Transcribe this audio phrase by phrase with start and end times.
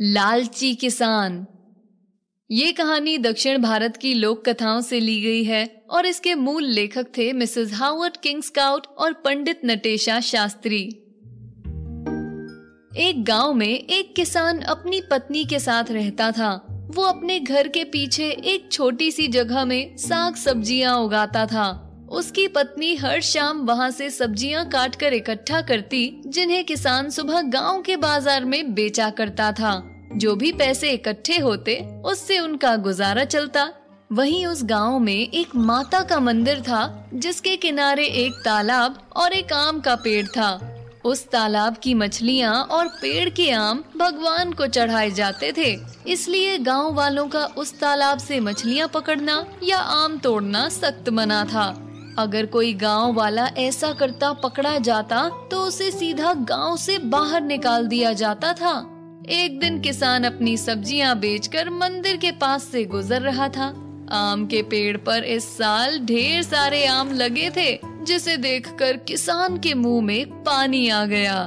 [0.00, 1.46] लालची किसान।
[2.50, 7.06] ये कहानी दक्षिण भारत की लोक कथाओं से ली गई है और इसके मूल लेखक
[7.18, 10.82] थे मिसेस हावर्ड किंग स्काउट और पंडित नटेशा शास्त्री।
[12.96, 17.84] एक गाँव में एक किसान अपनी पत्नी के साथ रहता था। वो अपने घर के
[17.84, 21.83] पीछे एक छोटी सी जगह में साग सब्ज़ियाँ उगाता था।
[22.14, 27.80] उसकी पत्नी हर शाम वहाँ से सब्ज़ियाँ काट कर इकट्ठा करती, जिन्हें किसान सुबह गाँव
[27.82, 29.72] के बाज़ार में बेचा करता था।
[30.14, 31.74] जो भी पैसे इकट्ठे होते,
[32.04, 33.68] उससे उनका गुजारा चलता।
[34.12, 39.52] वहीं उस गाँव में एक माता का मंदिर था, जिसके किनारे एक तालाब और एक
[39.52, 40.70] आम का पेड़ था।
[41.04, 46.92] उस तालाब की मछलियाँ और पेड़ के आम भगवान को चढ़ाए जाते थे। इसलिए गाँव
[46.94, 51.66] वालों का उस तालाब से मछलियाँ पकड़ना या आम तोड़ना सख्त मना था।
[52.18, 57.86] अगर कोई गाँव वाला ऐसा करता, पकड़ा जाता तो उसे सीधा गाँव से बाहर निकाल
[57.86, 58.74] दिया जाता था।
[59.30, 63.66] एक दिन किसान अपनी सब्ज़ियाँ बेचकर मंदिर के पास से गुजर रहा था।
[64.12, 69.74] आम के पेड़ पर इस साल ढेर सारे आम लगे थे, जिसे देखकर किसान के
[69.74, 71.42] मुँह में पानी आ गया।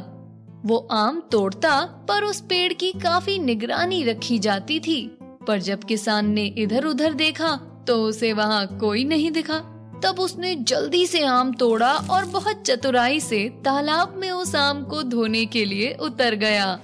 [0.65, 1.79] वो आम तोड़ता,
[2.09, 4.99] पर उस पेड़ की काफ़ी निगरानी रखी जाती थी।
[5.47, 7.55] पर जब किसान ने इधर उधर देखा
[7.87, 9.61] तो उसे वहाँ कोई नहीं दिखा।
[10.03, 15.01] तब उसने जल्दी से आम तोड़ा और बहुत चतुराई से तालाब में उस आम को
[15.05, 16.77] धोने के लिए उतर गया।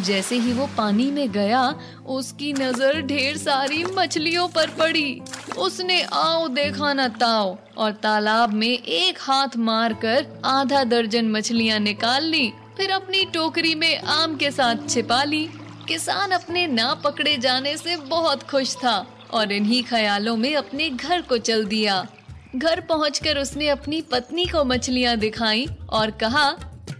[0.00, 1.62] जैसे ही वो पानी में गया,
[2.08, 5.20] उसकी नज़र ढेर सारी मछलियों पर पड़ी।
[5.58, 12.24] उसने आओ देखा न ताओ और तालाब में एक हाथ मारकर आधा दर्जन मछलियाँ निकाल
[12.24, 15.48] ली, फिर अपनी टोकरी में आम के साथ छिपा ली।
[15.88, 18.96] किसान अपने ना पकड़े जाने से बहुत खुश था
[19.32, 22.06] और इन्हीं ख्यालों में अपने घर को चल दिया।
[22.56, 26.56] घर पहुंचकर उसने अपनी पत्नी को मछलियाँ दिखाई और कहा,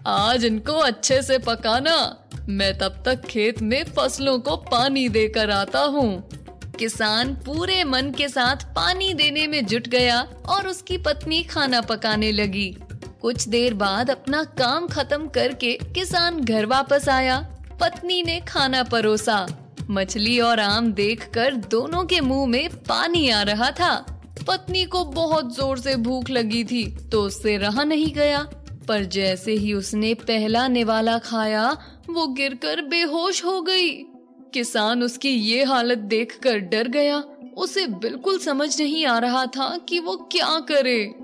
[0.06, 5.80] आज इनको अच्छे से पकाना। मैं तब तक खेत में फ़सलों को पानी देकर आता
[5.80, 6.28] हूँ।
[6.78, 12.32] किसान पूरे मन के साथ पानी देने में जुट गया और उसकी पत्नी खाना पकाने
[12.32, 12.76] लगी।
[13.22, 17.38] कुछ देर बाद अपना काम खत्म करके किसान घर वापस आया।
[17.80, 19.46] पत्नी ने खाना परोसा।
[19.90, 24.19] मछली और आम देखकर दोनों के मुँह में पानी आ रहा था।
[24.50, 28.42] पत्नी को बहुत ज़ोर से भूख लगी थी तो उससे रहा नहीं गया।
[28.88, 31.78] पर जैसे ही उसने पहला निवाला खाया,
[32.10, 33.90] वो गिरकर बेहोश हो गई।
[34.54, 37.22] किसान उसकी ये हालत देखकर डर गया।
[37.56, 41.14] उसे बिल्कुल समझ नहीं आ रहा था कि वो क्या करे।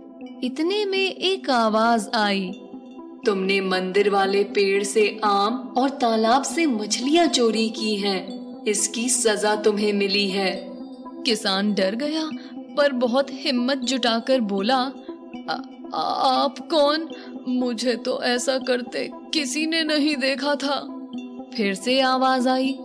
[0.44, 2.50] इतने में एक आवाज़ आई।
[3.26, 9.56] तुमने मंदिर वाले पेड़ से आम और तालाब से मछलियाँ चोरी की हैं। इसकी सजा
[9.56, 10.52] तुम्हें मिली है।
[11.26, 12.28] किसान डर गया
[12.76, 14.76] पर बहुत हिम्मत जुटाकर बोला
[15.48, 15.54] आ,
[15.94, 17.08] आप कौन?
[17.48, 20.78] मुझे तो ऐसा करते किसी ने नहीं देखा था।
[21.54, 22.78] फिर से आवाज़ आई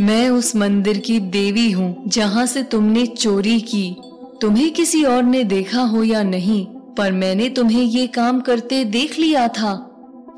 [0.00, 3.96] मैं उस मंदिर की देवी हूँ जहाँ से तुमने चोरी की।
[4.40, 6.64] तुम्हें किसी और ने देखा हो या नहीं
[6.96, 9.74] पर मैंने तुम्हें ये काम करते देख लिया था।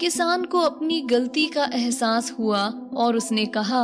[0.01, 3.83] किसान को अपनी गलती का एहसास हुआ और उसने कहा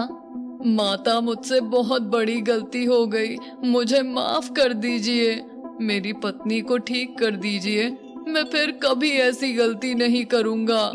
[0.66, 5.44] माता मुझसे बहुत बड़ी गलती हो गई। मुझे माफ़ कर दीजिए।
[5.80, 7.98] मेरी पत्नी को ठीक कर दीजिए।
[8.28, 10.92] मैं फिर कभी ऐसी गलती नहीं करूँगा।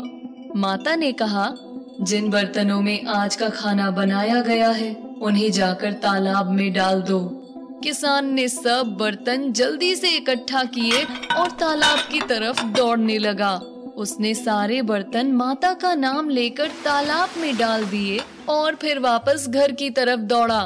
[0.56, 1.54] माता ने कहा,
[2.00, 7.40] जिन बर्तनों में आज का खाना बनाया गया है, उन्हें जाकर तालाब में डाल दो।
[7.84, 11.02] किसान ने सब बर्तन जल्दी से इकट्ठा किए
[11.36, 13.60] और तालाब की तरफ़ दौड़ने लगा।
[13.96, 19.72] उसने सारे बर्तन माता का नाम लेकर तालाब में डाल दिए और फिर वापस घर
[19.72, 20.62] की तरफ़ दौड़ा।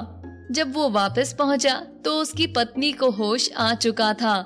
[0.50, 4.36] जब वो वापस पहुँचा तो उसकी पत्नी को होश आ चुका था।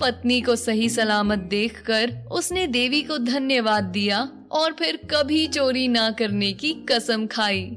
[0.00, 6.10] पत्नी को सही सलामत देखकर उसने देवी को धन्यवाद दिया और फिर कभी चोरी ना
[6.10, 7.76] करने की कसम खाई।